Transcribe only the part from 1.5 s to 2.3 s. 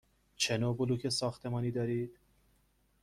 دارید؟